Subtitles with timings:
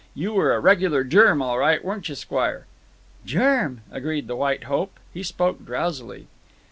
[0.15, 2.65] You were a regular germ, all right, weren't you squire?"
[3.23, 4.97] "Germ," agreed the White Hope.
[5.13, 6.25] He spoke drowsily.